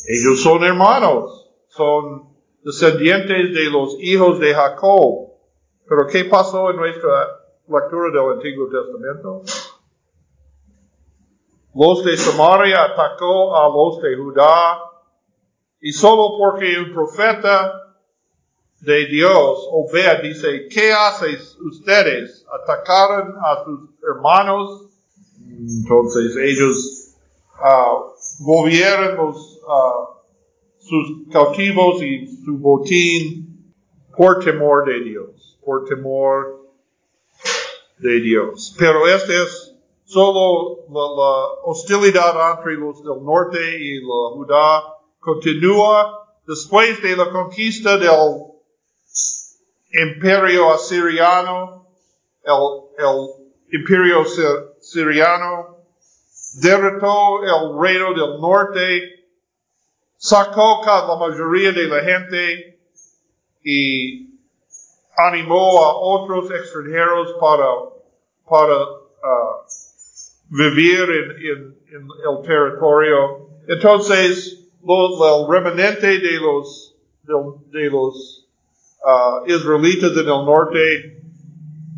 Ellos 0.07 0.41
son 0.41 0.63
hermanos, 0.63 1.51
son 1.67 2.29
descendientes 2.63 3.53
de 3.53 3.69
los 3.69 3.95
hijos 3.99 4.39
de 4.39 4.53
Jacob. 4.53 5.33
Pero 5.87 6.07
¿qué 6.07 6.25
pasó 6.25 6.71
en 6.71 6.77
nuestra 6.77 7.41
lectura 7.67 8.09
del 8.11 8.37
Antiguo 8.37 8.67
Testamento? 8.67 9.43
Los 11.75 12.03
de 12.05 12.17
Samaria 12.17 12.83
atacó 12.85 13.55
a 13.55 13.69
los 13.69 14.01
de 14.01 14.15
Judá 14.15 14.79
y 15.81 15.91
solo 15.91 16.37
porque 16.37 16.79
un 16.79 16.93
profeta 16.93 17.97
de 18.79 19.05
Dios, 19.07 19.67
Obed, 19.71 20.21
dice, 20.23 20.67
¿qué 20.69 20.93
hacéis 20.93 21.57
ustedes? 21.59 22.45
Atacaron 22.51 23.35
a 23.43 23.63
sus 23.65 23.89
hermanos. 24.03 24.89
Entonces 25.37 26.35
ellos 26.37 27.15
uh, 27.59 28.13
los, 29.17 29.61
uh, 29.67 30.15
sus 30.79 31.31
cautivos 31.31 32.01
y 32.01 32.27
su 32.43 32.57
botín 32.57 33.73
por 34.15 34.43
temor 34.43 34.85
de 34.85 35.03
Dios 35.03 35.35
por 35.65 35.85
temor 35.85 36.69
de 37.97 38.21
Dios. 38.21 38.75
Pero 38.77 39.07
este 39.07 39.41
es 39.41 39.64
solo 40.15 40.85
la, 40.87 41.69
hostilidad 41.69 42.35
entre 42.51 42.75
los 42.75 43.03
del 43.03 43.21
norte 43.21 43.59
y 43.77 43.99
la 43.99 44.29
Judá 44.33 44.83
continúa 45.19 46.25
después 46.47 47.01
de 47.01 47.17
la 47.17 47.29
conquista 47.31 47.97
del 47.97 48.45
imperio 49.91 50.71
asiriano, 50.71 51.85
el, 52.45 53.77
imperio 53.77 54.23
siriano, 54.79 55.79
derrotó 56.61 57.43
el 57.43 57.77
reino 57.77 58.13
del 58.13 58.39
norte, 58.39 59.25
sacó 60.15 60.81
a 60.85 61.07
la 61.09 61.15
mayoría 61.17 61.73
de 61.73 61.87
la 61.89 62.01
gente 62.01 62.79
y 63.65 64.29
animó 65.17 65.83
a 65.83 65.97
otros 65.97 66.49
extranjeros 66.51 67.33
para, 67.37 67.67
para 68.47 68.81
uh, 68.81 69.64
vivir 70.57 71.01
en, 71.01 71.31
en, 71.31 71.75
en, 71.91 72.07
el 72.29 72.41
territorio. 72.43 73.49
Entonces, 73.67 74.69
lo, 74.83 75.43
el 75.43 75.51
remanente 75.51 76.19
de 76.19 76.39
los, 76.39 76.95
de, 77.23 77.89
los 77.89 78.47
uh, 79.03 79.45
israelitas 79.47 80.11
en 80.11 80.19
el 80.19 80.45
norte 80.45 81.21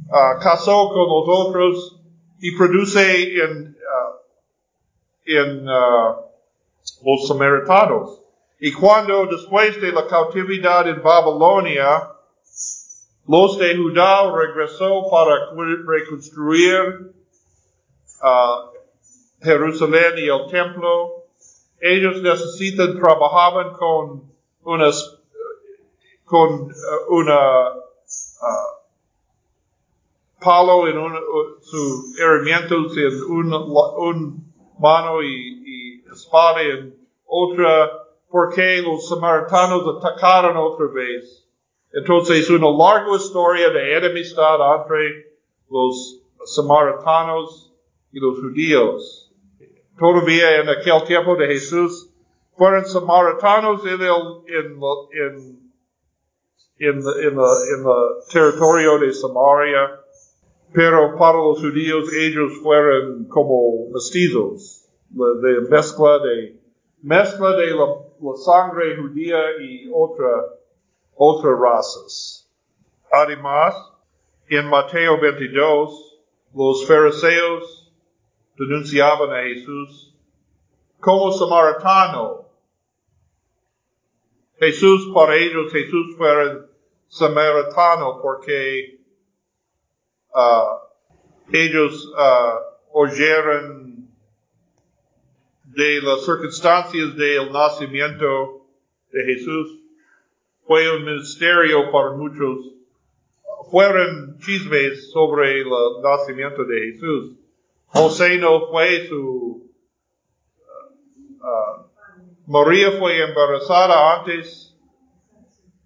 uh, 0.09 0.41
casó 0.41 0.89
con 0.89 1.07
los 1.07 1.25
otros 1.27 2.01
y 2.39 2.55
produce 2.55 3.43
en, 3.43 3.75
en 5.25 5.65
los 5.65 7.27
samaritanos. 7.27 8.21
Y 8.59 8.71
cuando 8.71 9.27
después 9.27 9.79
de 9.81 9.91
la 9.91 10.07
cautividad 10.07 10.87
en 10.87 11.01
Babilonia, 11.03 12.09
los 13.27 13.57
de 13.59 13.75
Judá 13.75 14.31
regresó 14.31 15.03
para 15.11 15.51
reconstruir 15.85 17.16
uh, 18.23 18.71
Jerusalén 19.41 20.17
y 20.17 20.27
el 20.27 20.47
templo. 20.49 21.25
Ellos 21.79 22.21
necesitan, 22.21 22.99
trabajaban 22.99 23.73
con 23.73 24.23
unas, 24.63 25.19
con 26.25 26.71
uh, 26.71 27.15
una 27.15 27.69
uh, 27.69 28.77
palo 30.39 30.87
en 30.87 30.97
un, 30.97 31.13
su 31.61 32.13
herramientas 32.19 32.97
en 32.97 33.23
un, 33.29 33.53
un 33.53 34.53
mano 34.79 35.21
y, 35.21 35.63
y 35.65 36.03
espada 36.11 36.61
en 36.61 36.95
otra, 37.25 37.91
porque 38.29 38.81
los 38.81 39.07
samaritanos 39.09 39.83
atacaron 39.97 40.57
otra 40.57 40.87
vez. 40.87 41.45
Entonces, 41.93 42.49
una 42.49 42.69
larga 42.69 43.15
historia 43.15 43.69
de 43.69 43.97
enemistad 43.97 44.79
entre 44.79 45.33
los 45.69 46.21
samaritanos 46.45 47.66
y 48.11 48.19
los 48.19 48.39
judíos. 48.39 49.31
Todavía 49.97 50.61
en 50.61 50.69
aquel 50.69 51.03
tiempo 51.05 51.35
de 51.35 51.47
Jesús, 51.47 52.09
fueron 52.55 52.85
samaritanos 52.85 53.85
en 53.85 54.01
el, 54.01 54.11
en, 54.47 54.79
en, 55.11 55.67
en, 56.79 56.99
en, 56.99 57.39
el 57.39 57.85
territorio 58.31 58.99
de 58.99 59.13
Samaria, 59.13 60.01
pero 60.73 61.15
para 61.17 61.37
los 61.37 61.59
judíos 61.59 62.11
ellos 62.13 62.53
fueron 62.61 63.25
como 63.25 63.89
mestizos, 63.93 64.87
de 65.09 65.61
mezcla 65.69 66.19
de, 66.19 66.59
mezcla 67.01 67.55
de 67.55 67.67
la, 67.67 67.85
la 68.19 68.35
sangre 68.43 68.97
judía 68.97 69.37
y 69.61 69.89
otra 69.93 70.57
otras 71.17 71.59
razas. 71.59 72.49
Además, 73.11 73.75
en 74.49 74.69
Mateo 74.69 75.19
22, 75.19 76.19
los 76.53 76.87
fariseos 76.87 77.86
denunciaban 78.57 79.31
a 79.31 79.43
Jesús 79.43 80.13
como 80.99 81.31
samaritano. 81.31 82.45
Jesús, 84.59 85.11
para 85.13 85.35
ellos, 85.35 85.71
Jesús 85.71 86.15
fue 86.17 86.67
samaritano 87.07 88.19
porque 88.21 88.99
uh, 90.33 91.53
ellos 91.53 92.11
uh, 92.13 93.05
de 95.63 96.01
las 96.01 96.25
circunstancias 96.25 97.15
del 97.15 97.51
nacimiento 97.51 98.65
de 99.11 99.23
Jesús 99.25 99.79
fue 100.65 100.89
un 100.97 101.05
misterio 101.05 101.91
para 101.91 102.11
muchos. 102.11 102.73
Fueron 103.69 104.37
chismes 104.39 105.11
sobre 105.11 105.61
el 105.61 105.67
nacimiento 106.01 106.65
de 106.65 106.91
Jesús. 106.91 107.46
José 107.87 108.37
no 108.37 108.67
fue 108.67 109.07
su... 109.07 109.71
Uh, 110.59 111.45
uh, 111.45 111.87
María 112.47 112.91
fue 112.99 113.21
embarazada 113.23 114.19
antes 114.19 114.75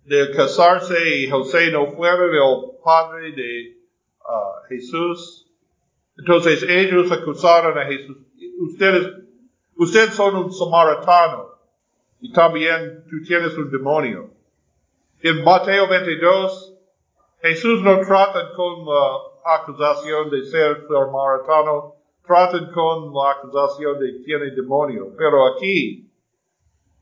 de 0.05 0.31
casarse 0.31 1.17
y 1.17 1.29
José 1.29 1.71
no 1.71 1.91
fue 1.91 2.09
el 2.09 2.31
padre 2.83 3.31
de 3.31 3.77
uh, 4.19 4.67
Jesús. 4.69 5.47
Entonces 6.17 6.63
ellos 6.63 7.11
acusaron 7.11 7.77
a 7.77 7.85
Jesús. 7.85 8.17
Ustedes, 8.59 9.07
ustedes 9.75 10.13
son 10.13 10.35
un 10.35 10.51
samaritano 10.51 11.51
y 12.19 12.31
también 12.31 13.03
tú 13.09 13.21
tienes 13.25 13.57
un 13.57 13.71
demonio. 13.71 14.29
En 15.21 15.43
Mateo 15.43 15.87
22, 15.87 16.73
Jesús 17.41 17.81
no 17.81 17.99
trata 18.01 18.53
con 18.53 18.85
acusación 19.45 20.29
de 20.29 20.45
ser 20.45 20.87
samaritano, 20.87 21.95
tratan 22.25 22.71
con 22.71 23.13
la 23.13 23.31
acusación 23.31 23.99
de 23.99 24.23
tiene 24.23 24.51
demonio. 24.51 25.07
Pero 25.17 25.47
aquí, 25.47 26.09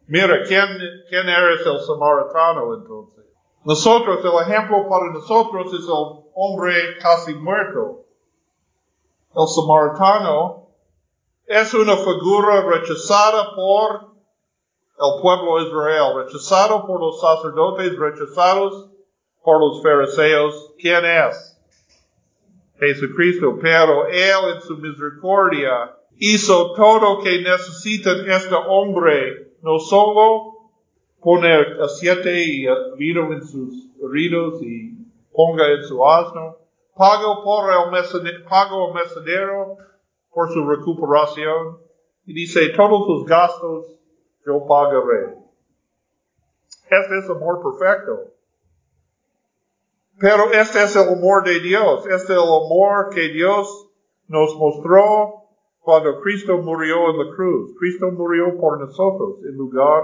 mira, 0.08 0.43
¿quién, 0.47 0.67
quién 1.10 1.30
eres 1.30 1.65
el 1.65 1.80
samaritano 1.80 2.73
entonces? 2.75 3.25
Nosotros, 3.65 4.19
el 4.23 4.47
ejemplo 4.47 4.88
para 4.89 5.12
nosotros 5.12 5.73
es 5.73 5.84
el 5.84 6.23
hombre 6.34 6.97
casi 7.02 7.34
muerto. 7.36 8.06
El 9.36 9.47
samaritano 9.47 10.69
es 11.45 11.73
una 11.73 11.97
figura 11.97 12.62
rechazada 12.62 13.54
por 13.56 14.10
el 14.99 15.21
pueblo 15.21 15.62
Israel, 15.62 16.13
rechazado 16.15 16.86
por 16.86 16.99
los 16.99 17.19
sacerdotes, 17.19 17.97
rechazados 17.97 18.89
por 19.43 19.60
los 19.60 19.82
fariseos. 19.82 20.73
¿Quién 20.78 21.06
es? 21.06 21.59
Jesucristo. 22.80 23.58
Pero 23.62 24.08
Él 24.08 24.56
en 24.56 24.62
su 24.62 24.78
misericordia 24.78 25.96
hizo 26.18 26.74
todo 26.74 27.22
que 27.22 27.42
necesita 27.42 28.12
este 28.12 28.56
hombre, 28.68 29.54
no 29.62 29.80
solo 29.80 30.72
poner 31.22 31.82
aceite 31.82 32.44
y 32.44 32.65
vino 32.98 33.32
en 33.34 33.42
sus 33.46 33.89
heridos 34.02 34.62
y 34.62 34.98
ponga 35.34 35.68
en 35.72 35.84
su 35.84 36.06
asno, 36.06 36.58
pagó 36.96 37.44
por 37.44 37.72
el 37.72 37.92
mesonero, 37.92 38.46
pagó 38.50 38.89
el 38.89 38.94
mesonero 38.96 39.78
por 40.32 40.52
su 40.52 40.68
recuperación 40.68 41.80
y 42.26 42.34
dice 42.34 42.70
todos 42.70 43.06
sus 43.08 43.26
gastos 43.26 43.86
yo 44.46 44.65
pagaré. 44.65 45.36
Este 46.89 47.18
es 47.20 47.30
amor 47.30 47.62
perfecto. 47.62 48.34
Pero 50.20 50.52
este 50.52 50.84
es 50.84 50.96
el 50.96 51.14
amor 51.14 51.44
de 51.44 51.60
Dios. 51.60 52.06
Este 52.06 52.34
es 52.34 52.38
el 52.38 52.38
amor 52.40 53.10
que 53.14 53.30
Dios 53.30 53.90
nos 54.28 54.56
mostró 54.56 55.46
cuando 55.80 56.20
Cristo 56.22 56.58
murió 56.58 57.10
en 57.12 57.18
la 57.18 57.36
cruz. 57.36 57.76
Cristo 57.80 58.12
murió 58.12 58.58
por 58.60 58.80
nosotros, 58.80 59.40
en 59.46 59.56
lugar 59.56 60.04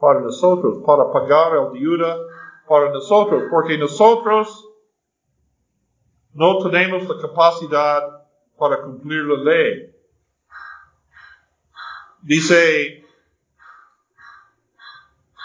para 0.00 0.20
nosotros, 0.20 0.82
para 0.84 1.12
pagar 1.12 1.52
el 1.56 1.78
deuda 1.78 2.16
para 2.66 2.90
nosotros, 2.90 3.44
porque 3.50 3.76
nosotros 3.76 4.68
no 6.32 6.58
tenemos 6.58 7.08
la 7.08 7.20
capacidad 7.20 8.02
para 8.58 8.82
cumplir 8.82 9.22
la 9.24 9.52
ley. 9.52 9.94
Dice 12.22 13.04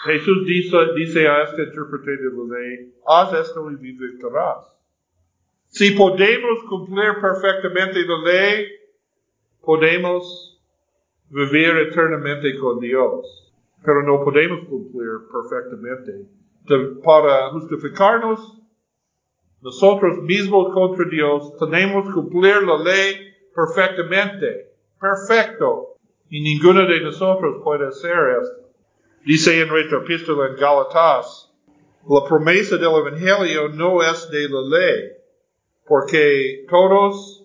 Jesús 0.04 0.46
dice, 0.46 0.76
dice 0.94 1.28
a 1.28 1.42
este 1.42 1.64
intérprete 1.64 2.16
de 2.16 2.30
la 2.30 2.58
ley, 2.58 2.94
haz 3.08 3.32
esto 3.32 3.70
y 3.70 3.76
vivirás. 3.76 4.78
Si 5.68 5.90
podemos 5.92 6.62
cumplir 6.68 7.20
perfectamente 7.20 8.04
la 8.04 8.18
ley, 8.18 8.68
podemos 9.62 10.60
vivir 11.30 11.76
eternamente 11.76 12.58
con 12.58 12.80
Dios. 12.80 13.52
Pero 13.84 14.02
no 14.02 14.24
podemos 14.24 14.66
cumplir 14.66 15.28
perfectamente. 15.30 16.26
para 17.02 17.50
justificarnos, 17.50 18.58
nosotros 19.62 20.18
mismos 20.22 20.72
contra 20.74 21.04
Dios 21.06 21.56
tenemos 21.58 22.06
que 22.06 22.12
cumplir 22.12 22.62
la 22.62 22.78
ley 22.78 23.34
perfectamente. 23.54 24.72
Perfecto. 25.00 25.96
Y 26.30 26.40
ninguno 26.40 26.86
de 26.86 27.00
nosotros 27.00 27.62
puede 27.64 27.86
hacer 27.86 28.16
esto. 28.42 28.68
Dice 29.24 29.60
en 29.60 29.68
nuestra 29.68 29.98
epístola 29.98 30.48
en 30.48 30.56
Galatas, 30.56 31.47
la 32.06 32.28
promesa 32.28 32.76
del 32.76 32.94
Evangelio 32.94 33.68
no 33.68 34.02
es 34.02 34.30
de 34.30 34.48
la 34.48 34.60
ley, 34.60 35.12
porque 35.86 36.66
todos 36.68 37.44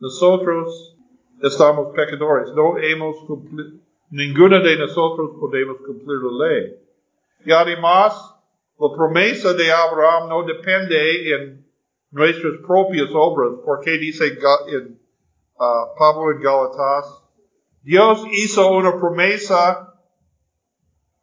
nosotros 0.00 0.96
estamos 1.42 1.94
pecadores, 1.94 2.52
no 2.54 2.78
hemos 2.78 3.16
cumplido, 3.26 3.70
ninguno 4.10 4.60
de 4.60 4.76
nosotros 4.76 5.32
podemos 5.38 5.78
cumplir 5.86 6.18
la 6.22 6.48
ley. 6.48 6.76
Y 7.44 7.52
además, 7.52 8.34
la 8.78 8.88
promesa 8.96 9.52
de 9.54 9.70
Abraham 9.72 10.28
no 10.28 10.42
depende 10.44 11.34
en 11.34 11.66
nuestras 12.10 12.54
propias 12.66 13.08
obras, 13.12 13.60
porque 13.64 13.92
dice 13.92 14.38
en, 14.68 15.00
uh, 15.56 15.98
Pablo 15.98 16.32
en 16.32 16.40
Galatas, 16.40 17.22
Dios 17.82 18.22
hizo 18.32 18.72
una 18.72 18.98
promesa 18.98 19.89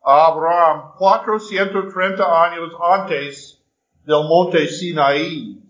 Abraham 0.10 0.94
430 0.98 2.24
años 2.24 2.72
antes 2.82 3.62
del 4.06 4.24
monte 4.24 4.66
Sinaí. 4.70 5.62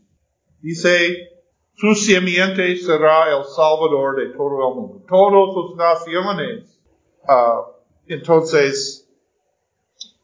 Dice, 0.62 1.32
su 1.74 1.96
simiente 1.96 2.78
será 2.78 3.36
el 3.36 3.44
Salvador 3.46 4.16
de 4.16 4.38
todo 4.38 4.70
el 4.70 4.76
mundo. 4.76 5.06
Todas 5.08 5.76
las 5.76 6.06
naciones. 6.06 6.80
Uh, 7.28 7.72
entonces, 8.06 9.10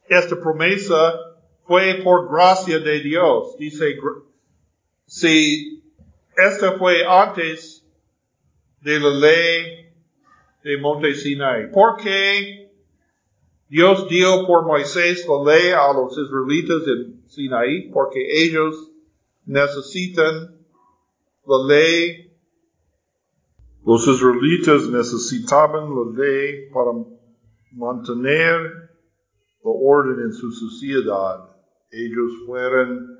esta 0.08 0.36
promesa 0.36 1.16
fue 1.66 1.96
por 2.04 2.32
gracia 2.32 2.80
de 2.80 3.00
Dios. 3.00 3.58
Dice, 3.58 3.98
si 5.08 5.84
esta 6.38 6.74
fue 6.74 7.04
antes 7.04 7.84
de 8.82 9.00
la 9.00 9.10
ley 9.10 9.92
de 10.64 10.78
Monte 10.78 11.16
Sinai, 11.16 11.72
¿por 11.72 11.98
qué 11.98 12.64
Dios 13.70 14.08
dio 14.08 14.46
por 14.46 14.66
Moisés 14.66 15.26
la 15.28 15.52
ley 15.52 15.72
a 15.72 15.94
los 15.94 16.18
israelitas 16.18 16.84
en 16.88 17.24
Sinaí? 17.28 17.90
Porque 17.92 18.44
ellos 18.44 18.92
necesitan 19.46 20.58
la 21.46 21.66
ley. 21.68 22.32
Los 23.86 24.08
israelitas 24.08 24.88
necesitaban 24.90 25.90
la 25.90 26.24
ley 26.24 26.70
para 26.72 26.92
mantener 27.72 28.62
la 29.64 29.72
orden 29.72 30.26
en 30.26 30.34
su 30.34 30.52
sociedad. 30.52 31.50
Ellos 31.92 32.32
fueron 32.46 33.18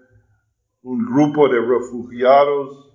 un 0.84 1.06
grupo 1.06 1.48
de 1.48 1.60
refugiados 1.60 2.92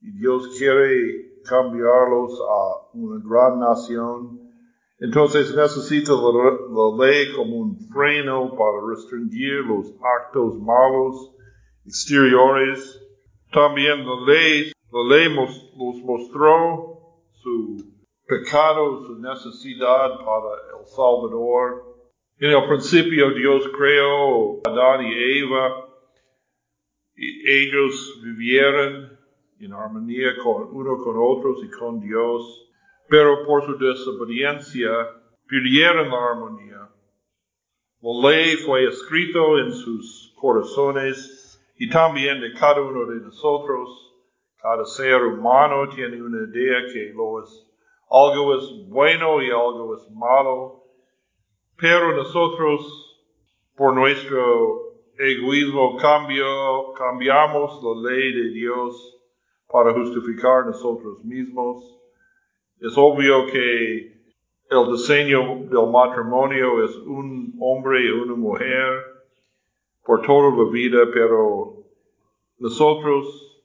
y 0.00 0.12
Dios 0.12 0.48
quiere 0.58 1.40
cambiarlos 1.44 2.38
a 2.40 2.96
una 2.96 3.22
gran 3.24 3.60
nación. 3.60 4.43
Entonces 4.98 5.54
necesita 5.54 6.12
la, 6.12 7.06
ley 7.06 7.32
como 7.34 7.56
un 7.56 7.78
freno 7.92 8.50
para 8.56 8.88
restringir 8.90 9.64
los 9.66 9.92
actos 10.00 10.58
malos 10.60 11.34
exteriores 11.84 13.00
también 13.54 14.04
la 14.04 14.16
ley, 14.26 14.72
la 14.90 15.16
ley 15.16 15.32
nos 15.32 16.02
mostró 16.02 17.22
su 17.34 17.76
pecado, 18.26 19.06
su 19.06 19.14
necesidad 19.20 20.18
para 20.18 20.80
el 20.80 20.86
Salvador. 20.86 21.84
En 22.38 22.50
el 22.50 22.66
principio 22.66 23.30
Dios 23.30 23.62
creó 23.76 24.56
a 24.66 24.70
Adán 24.70 25.06
y 25.06 25.38
Eva 25.38 25.88
y 27.16 27.48
ellos 27.48 28.20
vivieron 28.24 29.20
en 29.60 29.72
armonía 29.72 30.36
con 30.42 30.74
uno 30.74 30.98
con 30.98 31.16
otros 31.16 31.62
y 31.64 31.70
con 31.70 32.00
Dios, 32.00 32.72
pero 33.08 33.44
por 33.46 33.64
su 33.64 33.76
desobediencia 33.78 34.90
perdieron 35.48 36.10
la 36.10 36.30
armonía. 36.30 36.88
La 38.00 38.30
ley 38.30 38.56
fue 38.56 38.84
escrito 38.84 39.58
en 39.58 39.72
sus 39.72 40.34
corazones 40.38 41.60
y 41.76 41.88
también 41.88 42.40
de 42.40 42.52
cada 42.52 42.82
uno 42.82 43.06
de 43.06 43.20
nosotros. 43.20 44.12
Cada 44.60 44.84
ser 44.84 45.22
humano 45.22 45.88
tiene 45.94 46.22
una 46.22 46.48
idea 46.48 46.86
que 46.92 47.10
algo 47.10 48.54
es 48.58 48.88
bueno 48.88 49.42
y 49.42 49.50
algo 49.50 49.96
es 49.96 50.10
malo, 50.10 50.84
pero 51.76 52.16
nosotros, 52.16 53.20
por 53.76 53.94
nuestro 53.94 54.94
egoísmo, 55.18 55.96
cambio, 55.96 56.92
cambiamos 56.92 57.82
la 57.82 58.10
ley 58.10 58.32
de 58.32 58.48
Dios 58.50 59.20
para 59.70 59.92
justificar 59.92 60.66
nosotros 60.66 61.24
mismos. 61.24 61.84
Es 62.80 62.92
obvio 62.96 63.46
que 63.46 64.14
el 64.70 64.92
diseño 64.92 65.66
del 65.70 65.90
matrimonio 65.90 66.84
es 66.84 66.96
un 66.96 67.54
hombre 67.60 68.04
y 68.04 68.10
una 68.10 68.34
mujer 68.34 69.04
por 70.04 70.22
toda 70.22 70.50
la 70.56 70.70
vida, 70.70 70.98
pero 71.12 71.84
nosotros 72.58 73.62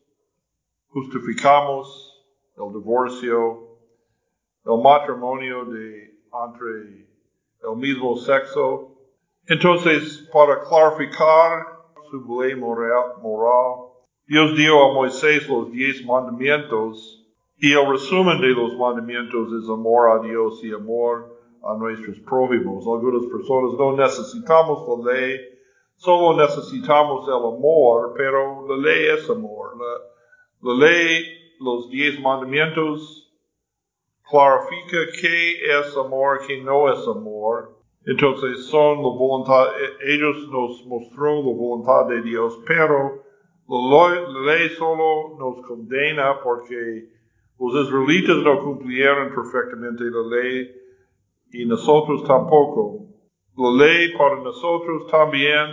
justificamos 0.90 2.24
el 2.58 2.74
divorcio, 2.74 3.78
el 4.66 4.82
matrimonio 4.82 5.66
de 5.66 6.10
entre 6.32 7.08
el 7.64 7.76
mismo 7.78 8.16
sexo. 8.18 8.96
Entonces, 9.48 10.30
para 10.32 10.62
clarificar 10.62 11.66
su 12.10 12.42
ley 12.42 12.56
moral, 12.56 13.16
moral, 13.22 13.90
Dios 14.28 14.56
dio 14.56 14.84
a 14.84 14.94
Moisés 14.94 15.48
los 15.50 15.72
diez 15.72 16.06
mandamientos 16.06 17.19
y 17.60 17.74
el 17.74 17.92
resumen 17.92 18.42
de 18.42 18.50
los 18.50 18.78
mandamientos 18.78 19.50
es 19.62 19.70
amor 19.70 20.10
a 20.12 20.28
Dios 20.28 20.64
y 20.64 20.72
amor 20.72 21.38
a 21.64 21.76
nuestros 21.78 22.18
prójimos. 22.20 22.86
Algunas 22.88 23.26
personas 23.26 23.74
no 23.78 23.96
necesitamos 23.96 25.04
la 25.04 25.14
ley 25.14 25.40
Solo 26.00 26.38
necesitamos 26.38 27.28
el 27.28 27.34
amor, 27.34 28.14
pero 28.16 28.66
la 28.70 28.78
ley 28.78 29.08
es 29.18 29.30
amor. 29.30 29.74
La, 30.62 30.74
ley, 30.74 31.26
los 31.60 31.90
diez 31.90 32.18
mandamientos, 32.22 33.30
clarifica 34.30 34.98
qué 35.20 35.56
es 35.62 35.98
amor, 35.98 36.40
qué 36.48 36.64
no 36.64 36.90
es 36.90 37.06
amor. 37.06 37.78
Entonces 38.06 38.68
son 38.68 39.00
la 39.00 39.10
voluntad, 39.10 39.68
e, 39.78 40.14
ellos 40.14 40.48
nos 40.50 40.86
mostró 40.86 41.36
la 41.36 41.54
voluntad 41.54 42.06
de 42.08 42.22
Dios, 42.22 42.58
pero 42.66 43.22
la 43.68 44.46
ley 44.46 44.70
solo 44.70 45.36
nos 45.38 45.68
condena 45.68 46.40
porque 46.42 47.10
los 47.60 47.88
israelitas 47.88 48.38
no 48.38 48.64
cumplieron 48.64 49.34
perfectamente 49.36 50.06
la 50.06 50.38
ley 50.38 50.72
y 51.52 51.66
nosotros 51.66 52.24
tampoco. 52.26 53.08
La 53.58 53.86
ley 53.86 54.14
para 54.18 54.42
nosotros 54.42 55.08
también 55.12 55.68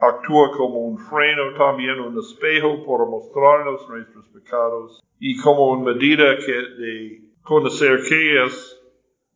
actúa 0.00 0.50
como 0.56 0.86
un 0.86 0.98
freno, 0.98 1.54
también 1.58 2.00
un 2.00 2.18
espejo 2.18 2.84
para 2.86 3.04
mostrarnos 3.04 3.88
nuestros 3.88 4.28
pecados 4.28 5.02
y 5.20 5.36
como 5.36 5.72
una 5.72 5.92
medida 5.92 6.36
que 6.38 6.52
de 6.52 7.20
conocer 7.42 8.00
qué 8.08 8.44
es 8.44 8.80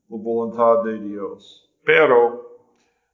la 0.08 0.16
voluntad 0.16 0.82
de 0.82 0.98
Dios. 0.98 1.70
Pero 1.84 2.40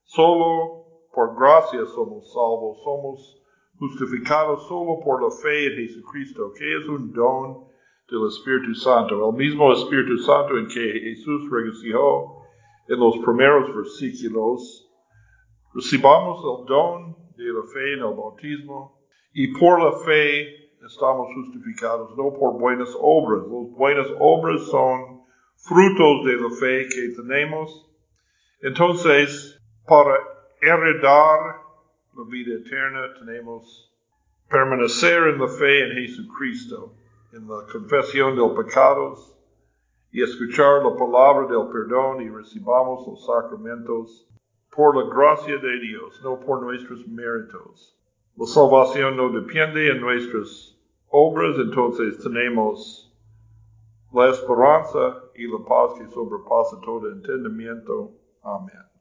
solo 0.04 0.86
por 1.12 1.34
gracia 1.36 1.84
somos 1.86 2.32
salvos, 2.32 2.80
somos 2.84 3.42
justificados 3.78 4.68
solo 4.68 5.00
por 5.04 5.20
la 5.20 5.30
fe 5.30 5.66
en 5.66 5.88
Jesucristo, 5.88 6.52
que 6.56 6.76
es 6.76 6.88
un 6.88 7.12
don 7.12 7.71
del 8.12 8.28
Espíritu 8.28 8.74
Santo, 8.74 9.30
el 9.30 9.36
mismo 9.36 9.72
Espíritu 9.72 10.18
Santo 10.18 10.58
en 10.58 10.68
que 10.68 11.00
Jesús 11.00 11.50
regocijó 11.50 12.44
en 12.88 13.00
los 13.00 13.16
primeros 13.24 13.74
versículos. 13.74 14.86
Recibamos 15.74 16.38
el 16.44 16.66
don 16.66 17.16
de 17.36 17.44
la 17.44 17.62
fe 17.72 17.94
en 17.94 18.00
el 18.00 18.14
bautismo 18.14 19.00
y 19.32 19.48
por 19.58 19.82
la 19.82 19.92
fe 20.04 20.68
estamos 20.84 21.28
justificados, 21.34 22.14
no 22.16 22.34
por 22.38 22.58
buenas 22.58 22.94
obras. 23.00 23.44
Las 23.44 23.70
buenas 23.78 24.08
obras 24.20 24.62
son 24.66 25.22
frutos 25.56 26.26
de 26.26 26.36
la 26.36 26.50
fe 26.50 26.88
que 26.88 27.14
tenemos. 27.16 27.88
Entonces, 28.60 29.58
para 29.86 30.16
heredar 30.60 31.62
la 32.14 32.24
vida 32.28 32.56
eterna 32.56 33.14
tenemos 33.18 33.90
permanecer 34.50 35.28
en 35.28 35.38
la 35.38 35.48
fe 35.48 35.84
en 35.84 35.92
Jesucristo, 36.06 36.94
en 37.32 37.48
la 37.48 37.64
confesión 37.72 38.34
de 38.34 38.40
los 38.40 38.52
pecados 38.52 39.34
y 40.10 40.22
escuchar 40.22 40.84
la 40.84 40.94
palabra 40.94 41.46
del 41.46 41.68
perdón 41.68 42.20
y 42.20 42.28
recibamos 42.28 43.06
los 43.06 43.24
sacramentos 43.24 44.28
por 44.70 44.96
la 44.96 45.14
gracia 45.14 45.56
de 45.56 45.80
Dios, 45.80 46.20
no 46.22 46.38
por 46.38 46.62
nuestros 46.62 47.06
méritos. 47.08 47.96
La 48.36 48.46
salvación 48.46 49.16
no 49.16 49.30
depende 49.30 49.90
en 49.90 50.00
nuestras 50.00 50.78
obras, 51.08 51.56
entonces 51.58 52.18
tenemos 52.22 53.10
la 54.12 54.28
esperanza 54.28 55.22
y 55.34 55.46
la 55.46 55.64
paz 55.66 55.94
que 55.98 56.08
sobrepasa 56.08 56.80
todo 56.84 57.10
entendimiento. 57.10 58.12
Amén. 58.42 58.91